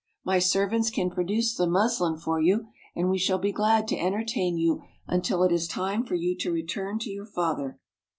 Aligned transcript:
"My 0.25 0.39
servants 0.39 0.89
can 0.89 1.11
produce 1.11 1.53
the 1.55 1.67
muslin 1.67 2.17
for 2.17 2.41
you, 2.41 2.69
and 2.95 3.07
we 3.07 3.19
shall 3.19 3.37
be 3.37 3.51
glad 3.51 3.87
to 3.89 3.99
entertain 3.99 4.57
you 4.57 4.81
until 5.05 5.43
it 5.43 5.51
is 5.51 5.67
time 5.67 6.03
for 6.07 6.15
you 6.15 6.35
to 6.39 6.51
return 6.51 6.97
to 7.01 7.11
your 7.11 7.27
father." 7.27 7.77